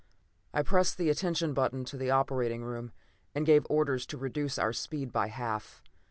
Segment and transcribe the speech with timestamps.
[0.51, 2.91] I pressed the attention button to the operating room,
[3.35, 5.83] and gave orders to reduce our speed by half.